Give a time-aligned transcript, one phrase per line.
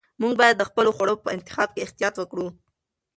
[0.21, 2.47] موږ باید د خپلو خوړو په انتخاب کې احتیاط وکړو.